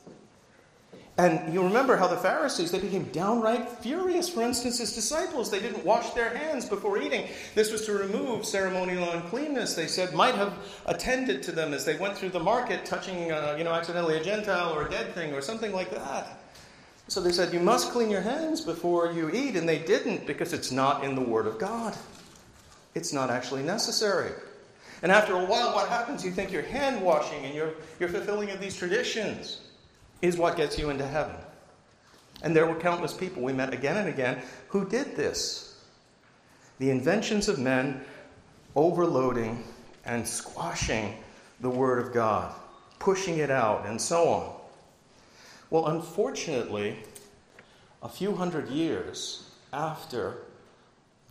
[1.17, 4.29] And you remember how the Pharisees, they became downright furious.
[4.29, 7.27] For instance, his disciples, they didn't wash their hands before eating.
[7.55, 10.53] This was to remove ceremonial uncleanness, they said, might have
[10.85, 14.23] attended to them as they went through the market, touching, uh, you know, accidentally a
[14.23, 16.42] Gentile or a dead thing or something like that.
[17.07, 19.55] So they said, You must clean your hands before you eat.
[19.55, 21.95] And they didn't because it's not in the Word of God.
[22.95, 24.31] It's not actually necessary.
[25.01, 26.23] And after a while, what happens?
[26.23, 29.61] You think you're hand washing and you're, you're fulfilling of these traditions
[30.21, 31.35] is what gets you into heaven.
[32.41, 35.81] And there were countless people we met again and again who did this.
[36.79, 38.03] The inventions of men
[38.75, 39.63] overloading
[40.05, 41.17] and squashing
[41.59, 42.53] the Word of God,
[42.99, 44.62] pushing it out, and so on.
[45.73, 46.99] Well, unfortunately,
[48.03, 50.43] a few hundred years after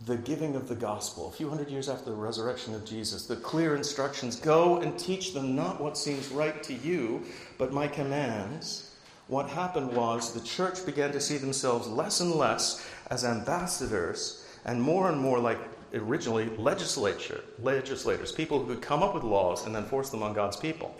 [0.05, 3.37] the giving of the gospel, a few hundred years after the resurrection of Jesus, the
[3.37, 7.23] clear instructions go and teach them not what seems right to you,
[7.57, 8.97] but my commands.
[9.29, 14.81] What happened was the church began to see themselves less and less as ambassadors and
[14.81, 15.59] more and more like
[15.93, 20.33] originally legislature, legislators, people who could come up with laws and then force them on
[20.33, 20.93] God's people.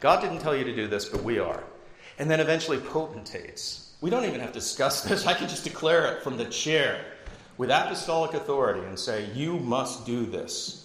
[0.00, 1.62] God didn't tell you to do this, but we are
[2.18, 3.92] and then eventually potentates.
[4.00, 5.26] We don't even have to discuss this.
[5.26, 7.04] I can just declare it from the chair
[7.56, 10.84] with apostolic authority and say, You must do this.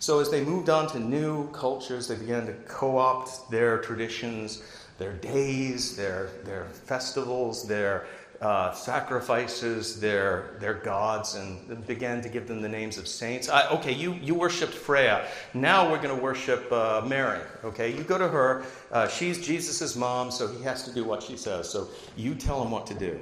[0.00, 4.62] So, as they moved on to new cultures, they began to co opt their traditions,
[4.96, 8.06] their days, their, their festivals, their
[8.40, 13.48] uh, sacrifices their, their gods and began to give them the names of saints.
[13.48, 15.26] I, okay, you, you worshiped Freya.
[15.54, 17.40] Now we're going to worship uh, Mary.
[17.64, 18.64] Okay, you go to her.
[18.92, 21.68] Uh, she's Jesus' mom, so he has to do what she says.
[21.68, 23.20] So you tell him what to do.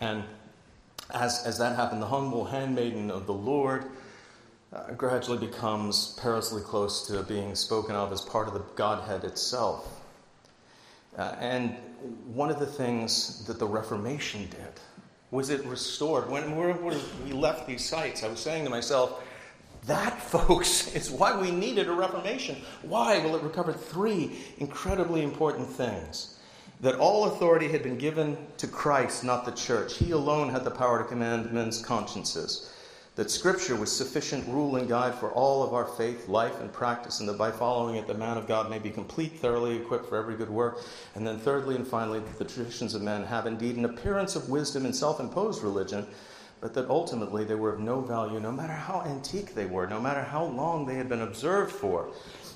[0.00, 0.24] And
[1.14, 3.84] as, as that happened, the humble handmaiden of the Lord
[4.72, 10.00] uh, gradually becomes perilously close to being spoken of as part of the Godhead itself.
[11.16, 11.76] Uh, and
[12.32, 14.80] one of the things that the Reformation did
[15.30, 16.30] was it restored.
[16.30, 19.22] When we left these sites, I was saying to myself,
[19.86, 22.56] That, folks, is why we needed a Reformation.
[22.82, 23.18] Why?
[23.18, 26.38] Well, it recovered three incredibly important things
[26.80, 29.96] that all authority had been given to Christ, not the church.
[29.96, 32.70] He alone had the power to command men's consciences.
[33.16, 37.20] That Scripture was sufficient rule and guide for all of our faith, life, and practice,
[37.20, 40.18] and that by following it, the man of God may be complete, thoroughly equipped for
[40.18, 40.82] every good work.
[41.14, 44.50] And then, thirdly and finally, that the traditions of men have indeed an appearance of
[44.50, 46.06] wisdom and self imposed religion,
[46.60, 49.98] but that ultimately they were of no value, no matter how antique they were, no
[49.98, 52.10] matter how long they had been observed for.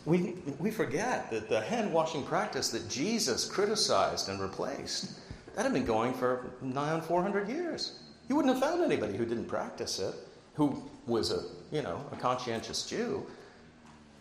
[0.05, 5.20] We, we forget that the hand washing practice that Jesus criticized and replaced,
[5.57, 8.01] that had been going for nigh on 400 years.
[8.29, 10.14] You wouldn't have found anybody who didn't practice it,
[10.55, 11.43] who was a,
[11.75, 13.27] you know, a conscientious Jew.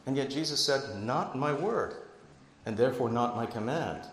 [0.05, 1.95] And yet Jesus said, Not my word,
[2.65, 4.03] and therefore not my command.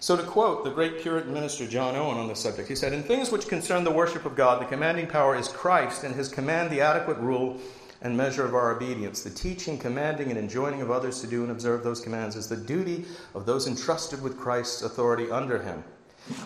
[0.00, 3.02] So, to quote the great Puritan minister John Owen on the subject, he said, In
[3.02, 6.70] things which concern the worship of God, the commanding power is Christ, and his command
[6.70, 7.60] the adequate rule
[8.02, 9.22] and measure of our obedience.
[9.22, 12.56] The teaching, commanding, and enjoining of others to do and observe those commands is the
[12.56, 15.82] duty of those entrusted with Christ's authority under him.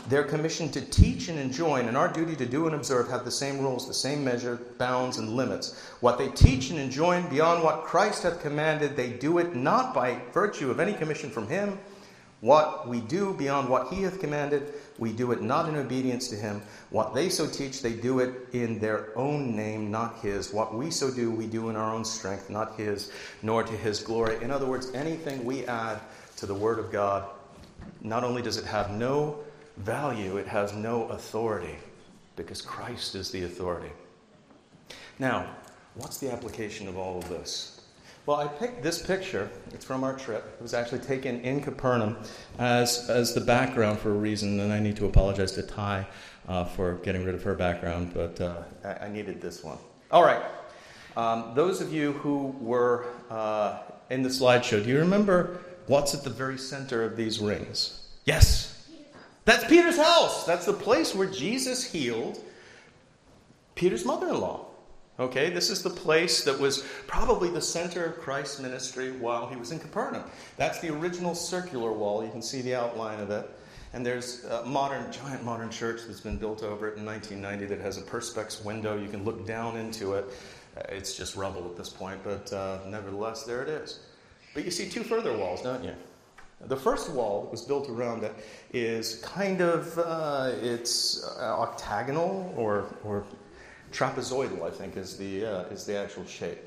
[0.09, 3.31] Their commission to teach and enjoin, and our duty to do and observe, have the
[3.31, 5.79] same rules, the same measure, bounds, and limits.
[6.01, 10.21] What they teach and enjoin beyond what Christ hath commanded, they do it not by
[10.33, 11.79] virtue of any commission from him.
[12.41, 16.37] What we do beyond what he hath commanded, we do it not in obedience to
[16.37, 16.63] him.
[16.91, 20.53] What they so teach, they do it in their own name, not his.
[20.53, 23.13] What we so do, we do in our own strength, not his,
[23.43, 24.43] nor to his glory.
[24.43, 26.01] In other words, anything we add
[26.37, 27.29] to the Word of God,
[28.03, 29.41] not only does it have no
[29.81, 31.77] value, it has no authority,
[32.37, 33.91] because Christ is the authority.
[35.19, 35.47] Now,
[35.95, 37.81] what's the application of all of this?
[38.27, 39.51] Well, I picked this picture.
[39.73, 40.57] It's from our trip.
[40.59, 42.17] It was actually taken in Capernaum
[42.59, 46.07] as, as the background for a reason, and I need to apologize to Ty
[46.47, 49.79] uh, for getting rid of her background, but uh, I, I, needed this one.
[50.11, 50.43] All right.
[51.17, 53.79] Um, those of you who were uh,
[54.11, 58.07] in the slideshow, do you remember what's at the very center of these rings?
[58.25, 58.70] Yes.
[59.45, 60.45] That's Peter's house.
[60.45, 62.43] That's the place where Jesus healed
[63.75, 64.67] Peter's mother in law.
[65.19, 69.57] Okay, this is the place that was probably the center of Christ's ministry while he
[69.57, 70.25] was in Capernaum.
[70.57, 72.25] That's the original circular wall.
[72.25, 73.51] You can see the outline of it.
[73.93, 77.85] And there's a modern, giant modern church that's been built over it in 1990 that
[77.85, 78.97] has a perspex window.
[78.97, 80.27] You can look down into it.
[80.77, 84.01] Uh, it's just rubble at this point, but uh, nevertheless, there it is.
[84.55, 85.95] But you see two further walls, don't you?
[86.67, 88.35] The first wall that was built around it
[88.73, 93.25] is kind of uh, it's uh, octagonal or, or
[93.93, 96.59] trapezoidal, I think, is the, uh, is the actual shape.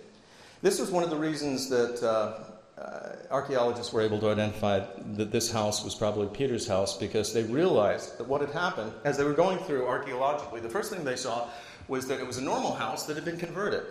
[0.61, 4.79] This was one of the reasons that uh, uh, archaeologists were able to identify
[5.13, 9.17] that this house was probably Peter's house because they realized that what had happened as
[9.17, 11.47] they were going through archaeologically, the first thing they saw
[11.87, 13.83] was that it was a normal house that had been converted.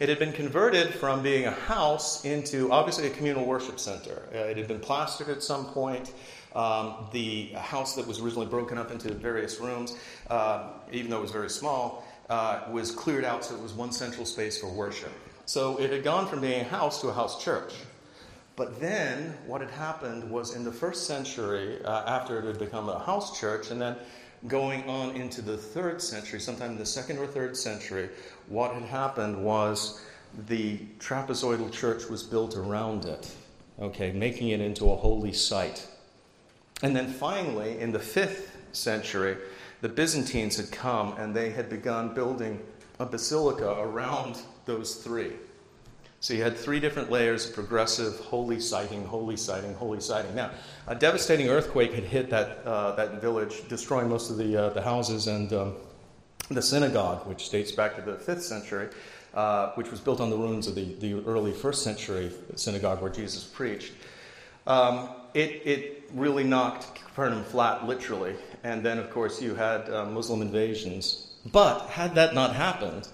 [0.00, 4.22] It had been converted from being a house into obviously a communal worship center.
[4.34, 6.14] Uh, it had been plastered at some point.
[6.54, 9.94] Um, the house that was originally broken up into various rooms,
[10.30, 13.92] uh, even though it was very small, uh, was cleared out so it was one
[13.92, 15.12] central space for worship.
[15.44, 17.74] So it had gone from being a house to a house church.
[18.56, 22.88] But then what had happened was in the first century, uh, after it had become
[22.88, 23.96] a house church, and then
[24.46, 28.08] going on into the third century, sometime in the second or third century,
[28.50, 30.02] what had happened was
[30.46, 33.32] the trapezoidal church was built around it,
[33.80, 35.86] okay, making it into a holy site.
[36.82, 39.36] And then finally, in the fifth century,
[39.80, 42.60] the Byzantines had come and they had begun building
[42.98, 45.32] a basilica around those three.
[46.18, 50.34] So you had three different layers of progressive holy siting, holy siting, holy siting.
[50.34, 50.50] Now,
[50.86, 54.82] a devastating earthquake had hit that, uh, that village, destroying most of the, uh, the
[54.82, 55.76] houses and um,
[56.50, 58.88] the synagogue, which dates back to the 5th century,
[59.34, 63.10] uh, which was built on the ruins of the, the early 1st century synagogue where
[63.10, 63.92] Jesus preached.
[64.66, 68.34] Um, it, it really knocked Capernaum flat, literally.
[68.64, 71.28] And then, of course, you had uh, Muslim invasions.
[71.52, 73.08] But had that not happened,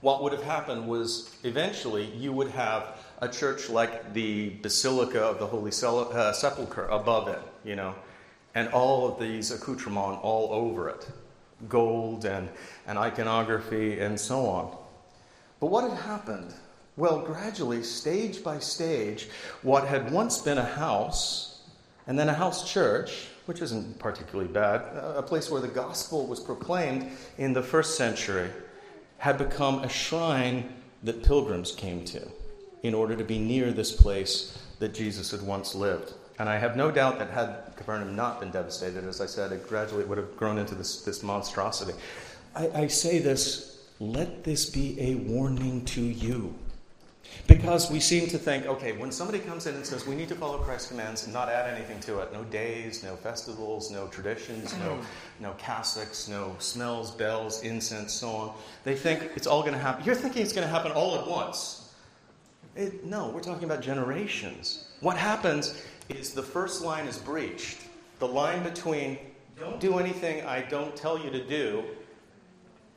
[0.00, 5.38] what would have happened was eventually you would have a church like the Basilica of
[5.38, 7.94] the Holy uh, Sepulchre above it, you know,
[8.54, 11.06] and all of these accoutrements all over it
[11.68, 12.48] gold and,
[12.86, 14.76] and iconography and so on.
[15.60, 16.54] But what had happened?
[16.96, 19.28] Well, gradually, stage by stage,
[19.62, 21.62] what had once been a house
[22.06, 24.80] and then a house church which isn't particularly bad,
[25.16, 28.48] a place where the gospel was proclaimed in the first century,
[29.18, 32.24] had become a shrine that pilgrims came to
[32.84, 36.14] in order to be near this place that Jesus had once lived.
[36.40, 39.68] And I have no doubt that had Capernaum not been devastated, as I said, it
[39.68, 41.92] gradually would have grown into this, this monstrosity.
[42.56, 46.54] I, I say this let this be a warning to you.
[47.46, 50.34] Because we seem to think, okay, when somebody comes in and says we need to
[50.34, 54.74] follow Christ's commands and not add anything to it, no days, no festivals, no traditions,
[54.78, 54.98] no,
[55.40, 60.06] no cassocks, no smells, bells, incense, so on, they think it's all going to happen.
[60.06, 61.92] You're thinking it's going to happen all at once.
[62.74, 64.86] It, no, we're talking about generations.
[65.00, 67.78] What happens is the first line is breached.
[68.18, 69.18] The line between
[69.58, 71.84] don't do anything I don't tell you to do,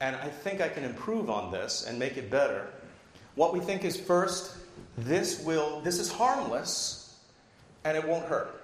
[0.01, 2.67] and I think I can improve on this and make it better
[3.35, 4.57] what we think is first,
[4.97, 7.19] this will this is harmless
[7.83, 8.61] and it won't hurt.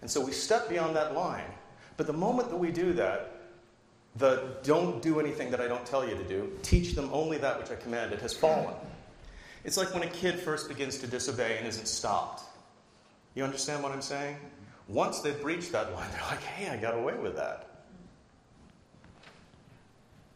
[0.00, 1.50] And so we step beyond that line.
[1.96, 3.32] But the moment that we do that,
[4.16, 7.58] the don't do anything that I don't tell you to do, teach them only that
[7.58, 8.74] which I commanded has fallen.
[9.64, 12.42] It's like when a kid first begins to disobey and isn't stopped.
[13.34, 14.36] You understand what I'm saying?
[14.88, 17.68] Once they've breached that line, they're like, hey, I got away with that.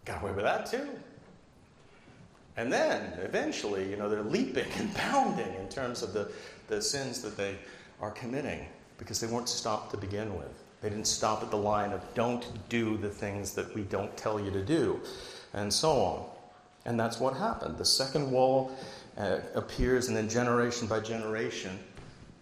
[0.04, 0.88] Got away with that too.
[2.56, 6.30] And then eventually, you know, they're leaping and bounding in terms of the,
[6.66, 7.56] the sins that they
[8.00, 8.66] are committing
[8.98, 10.64] because they weren't stopped to begin with.
[10.80, 14.40] They didn't stop at the line of don't do the things that we don't tell
[14.40, 15.00] you to do,
[15.52, 16.26] and so on.
[16.84, 17.78] And that's what happened.
[17.78, 18.76] The second wall
[19.16, 21.78] uh, appears, and then generation by generation,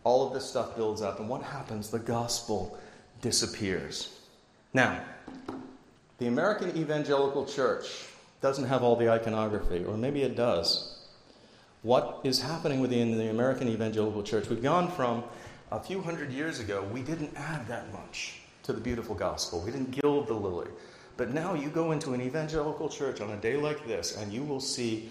[0.07, 1.19] all of this stuff builds up.
[1.19, 1.91] And what happens?
[1.91, 2.79] The gospel
[3.23, 4.17] disappears.
[4.73, 5.01] Now,
[6.19, 8.05] the American evangelical church
[8.41, 10.97] doesn't have all the iconography, or maybe it does.
[11.83, 14.49] What is happening within the American evangelical church?
[14.49, 15.25] We've gone from
[15.73, 19.61] a few hundred years ago, we didn't add that much to the beautiful gospel.
[19.61, 20.71] We didn't gild the lily.
[21.17, 24.45] But now you go into an evangelical church on a day like this, and you
[24.45, 25.11] will see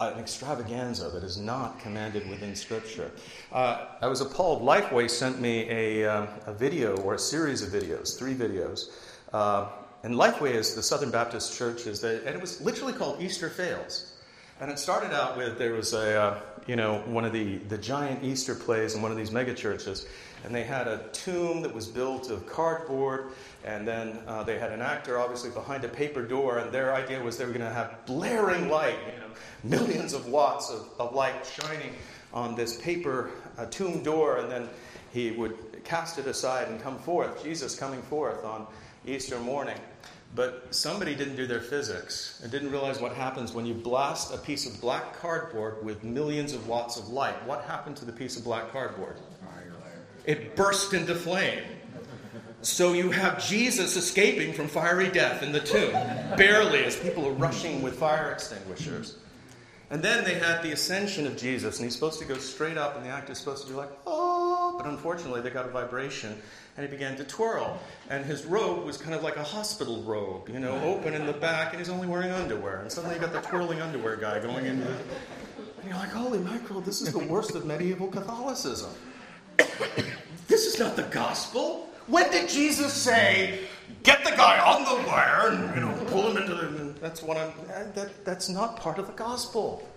[0.00, 3.10] an extravaganza that is not commanded within Scripture.
[3.52, 4.62] Uh, I was appalled.
[4.62, 8.90] Lifeway sent me a, uh, a video or a series of videos, three videos,
[9.32, 9.68] uh,
[10.04, 14.12] and Lifeway is the Southern Baptist Church, is and it was literally called Easter Fails.
[14.60, 17.78] And it started out with there was a, uh, you know, one of the, the
[17.78, 20.06] giant Easter plays in one of these mega churches,
[20.44, 23.32] and they had a tomb that was built of cardboard,
[23.64, 27.22] and then uh, they had an actor obviously behind a paper door, and their idea
[27.22, 29.34] was they were going to have blaring light, you know,
[29.64, 31.92] millions of watts of, of light shining
[32.32, 34.68] on this paper uh, tomb door, and then
[35.12, 38.66] he would cast it aside and come forth, Jesus coming forth on
[39.06, 39.78] Easter morning.
[40.34, 44.36] But somebody didn't do their physics and didn't realize what happens when you blast a
[44.36, 47.34] piece of black cardboard with millions of watts of light.
[47.46, 49.16] What happened to the piece of black cardboard?
[50.28, 51.62] It burst into flame.
[52.60, 55.92] So you have Jesus escaping from fiery death in the tomb,
[56.36, 59.16] barely, as people are rushing with fire extinguishers.
[59.90, 62.94] And then they had the ascension of Jesus, and he's supposed to go straight up,
[62.94, 66.36] and the actor is supposed to be like, oh, but unfortunately they got a vibration,
[66.76, 67.80] and he began to twirl.
[68.10, 71.32] And his robe was kind of like a hospital robe, you know, open in the
[71.32, 72.80] back, and he's only wearing underwear.
[72.80, 74.90] And suddenly you got the twirling underwear guy going into the.
[74.90, 78.90] And you're like, holy mackerel, this is the worst of medieval Catholicism.
[80.78, 81.88] Not the gospel.
[82.06, 83.60] When did Jesus say,
[84.02, 86.94] get the guy on the wire and you know, pull him into the.
[87.00, 87.52] That's what I'm.
[87.94, 89.88] That, that's not part of the gospel.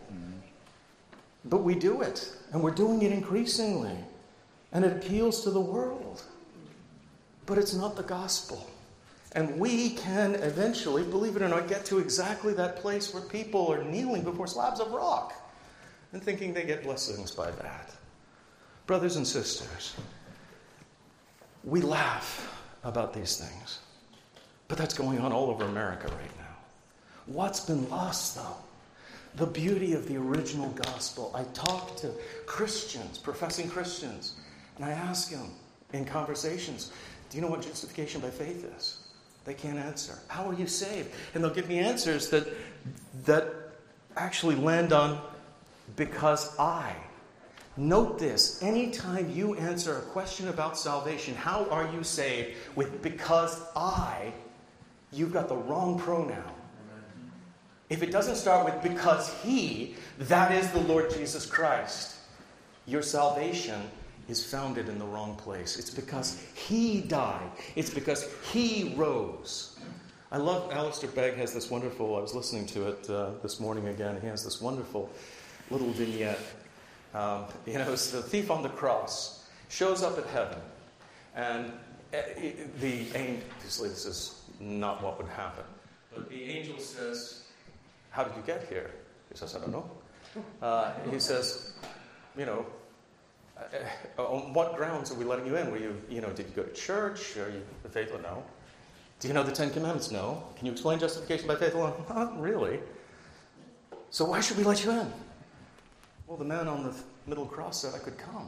[1.45, 3.95] But we do it, and we're doing it increasingly.
[4.73, 6.23] And it appeals to the world
[7.51, 8.65] but it's not the gospel.
[9.33, 13.71] And we can eventually, believe it or not, get to exactly that place where people
[13.71, 15.33] are kneeling before slabs of rock
[16.13, 17.89] and thinking they get blessings by that.
[18.87, 19.95] Brothers and sisters,
[21.63, 22.47] we laugh
[22.83, 23.79] about these things,
[24.67, 26.55] but that's going on all over America right now.
[27.27, 28.55] What's been lost, though?
[29.35, 31.31] The beauty of the original gospel.
[31.33, 32.11] I talk to
[32.45, 34.35] Christians, professing Christians,
[34.75, 35.51] and I ask them
[35.93, 36.91] in conversations,
[37.29, 38.97] do you know what justification by faith is?
[39.45, 40.17] They can't answer.
[40.27, 41.09] How are you saved?
[41.33, 42.47] And they'll give me answers that,
[43.25, 43.47] that
[44.17, 45.21] actually land on
[45.95, 46.93] because I.
[47.81, 53.59] Note this anytime you answer a question about salvation, how are you saved, with because
[53.75, 54.31] I,
[55.11, 56.43] you've got the wrong pronoun.
[57.89, 62.17] If it doesn't start with because he, that is the Lord Jesus Christ.
[62.85, 63.81] Your salvation
[64.29, 65.79] is founded in the wrong place.
[65.79, 69.79] It's because he died, it's because he rose.
[70.31, 73.87] I love Alistair Begg has this wonderful, I was listening to it uh, this morning
[73.87, 74.21] again.
[74.21, 75.09] He has this wonderful
[75.71, 76.37] little vignette.
[77.13, 80.59] Um, you know, it's the thief on the cross shows up at heaven,
[81.35, 81.71] and
[82.13, 82.17] uh,
[82.79, 85.63] the angel, obviously, this is not what would happen,
[86.13, 87.45] but the angel says,
[88.09, 88.91] How did you get here?
[89.31, 89.89] He says, I don't know.
[90.61, 91.73] Uh, he says,
[92.37, 92.65] You know,
[93.57, 95.71] uh, on what grounds are we letting you in?
[95.71, 97.37] Were you, you know, did you go to church?
[97.37, 98.19] Are you faithful?
[98.19, 98.43] No.
[99.19, 100.11] Do you know the Ten Commandments?
[100.11, 100.43] No.
[100.57, 101.93] Can you explain justification by faith alone?
[102.09, 102.79] Not really.
[104.09, 105.13] So why should we let you in?
[106.31, 106.93] Well, the man on the
[107.27, 108.47] middle cross said I could come.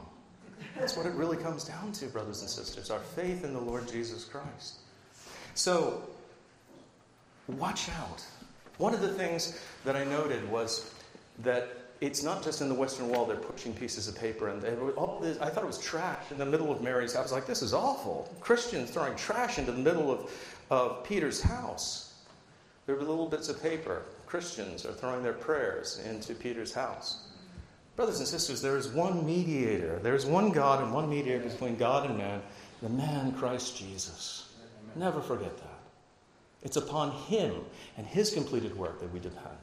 [0.78, 3.86] That's what it really comes down to, brothers and sisters our faith in the Lord
[3.86, 4.76] Jesus Christ.
[5.52, 6.02] So,
[7.46, 8.24] watch out.
[8.78, 10.94] One of the things that I noted was
[11.40, 14.64] that it's not just in the Western Wall, they're pushing pieces of paper, and
[14.96, 17.20] all this, I thought it was trash in the middle of Mary's house.
[17.20, 18.34] I was like, this is awful.
[18.40, 20.30] Christians throwing trash into the middle of,
[20.70, 22.14] of Peter's house.
[22.86, 24.04] There were little bits of paper.
[24.24, 27.23] Christians are throwing their prayers into Peter's house.
[27.96, 30.00] Brothers and sisters, there is one mediator.
[30.02, 32.42] There is one God and one mediator between God and man,
[32.82, 34.52] the man Christ Jesus.
[34.96, 35.80] Never forget that.
[36.62, 37.54] It's upon him
[37.96, 39.58] and his completed work that we depend.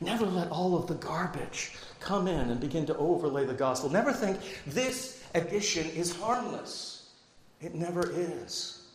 [0.00, 3.88] Never let all of the garbage come in and begin to overlay the gospel.
[3.90, 7.10] Never think this addition is harmless.
[7.60, 8.88] It never is.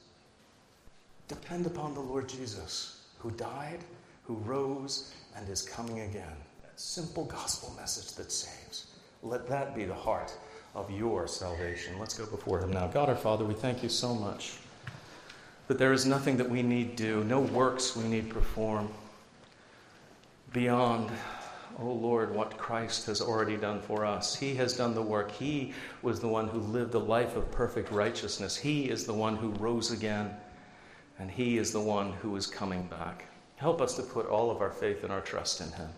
[1.28, 3.80] Depend upon the Lord Jesus, who died,
[4.24, 6.36] who rose, and is coming again
[6.76, 8.88] simple gospel message that saves.
[9.24, 10.34] Let that be the heart
[10.76, 11.98] of your salvation.
[12.00, 12.88] Let's go before Him now.
[12.88, 14.58] God our Father, we thank you so much
[15.68, 18.90] that there is nothing that we need do, no works we need perform
[20.54, 21.10] beyond,
[21.80, 24.36] oh Lord, what Christ has already done for us.
[24.36, 25.32] He has done the work.
[25.32, 28.56] He was the one who lived a life of perfect righteousness.
[28.56, 30.36] He is the one who rose again,
[31.20, 33.26] and He is the one who is coming back.
[33.56, 35.90] Help us to put all of our faith and our trust in Him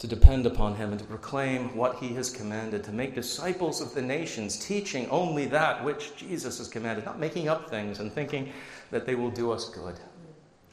[0.00, 3.94] to depend upon him and to proclaim what he has commanded, to make disciples of
[3.94, 8.50] the nations, teaching only that which Jesus has commanded, not making up things and thinking
[8.90, 10.00] that they will do us good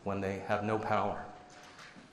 [0.06, 1.26] when they have no power.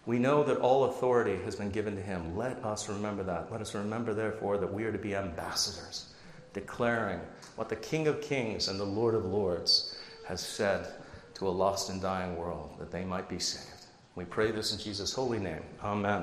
[0.06, 2.36] We know that all authority has been given to him.
[2.36, 3.50] Let us remember that.
[3.50, 6.12] Let us remember, therefore, that we are to be ambassadors,
[6.52, 7.20] declaring
[7.54, 9.96] what the King of Kings and the Lord of Lords
[10.26, 10.88] has said
[11.34, 13.86] to a lost and dying world, that they might be saved.
[14.16, 15.62] We pray this in Jesus' holy name.
[15.82, 16.12] Amen.